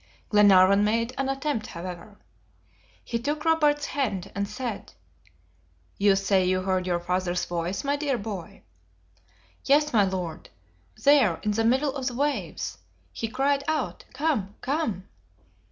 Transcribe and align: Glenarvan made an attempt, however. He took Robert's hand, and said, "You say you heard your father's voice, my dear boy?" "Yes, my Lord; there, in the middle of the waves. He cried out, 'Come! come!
Glenarvan 0.29 0.83
made 0.83 1.13
an 1.15 1.29
attempt, 1.29 1.67
however. 1.67 2.17
He 3.05 3.19
took 3.19 3.45
Robert's 3.45 3.85
hand, 3.85 4.31
and 4.33 4.47
said, 4.47 4.93
"You 5.99 6.15
say 6.15 6.43
you 6.43 6.61
heard 6.63 6.87
your 6.87 6.99
father's 6.99 7.45
voice, 7.45 7.83
my 7.83 7.97
dear 7.97 8.17
boy?" 8.17 8.63
"Yes, 9.63 9.93
my 9.93 10.03
Lord; 10.05 10.49
there, 11.03 11.37
in 11.43 11.51
the 11.51 11.63
middle 11.63 11.95
of 11.95 12.07
the 12.07 12.15
waves. 12.15 12.79
He 13.13 13.27
cried 13.27 13.63
out, 13.67 14.05
'Come! 14.11 14.55
come! 14.61 15.07